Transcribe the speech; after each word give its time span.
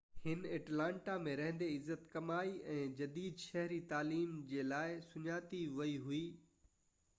هن 0.21 0.39
اٽلانٽا 0.53 1.17
۾ 1.25 1.35
رهندي 1.39 1.67
عزت 1.73 2.07
ڪمائي 2.13 2.55
۽ 2.77 2.87
جديد 3.03 3.45
شهري 3.45 3.79
تعليم 3.93 4.35
جي 4.53 4.65
لاءِ 4.73 4.99
سڃاتي 5.11 5.63
ويئي 5.77 5.97
هئي 6.09 6.23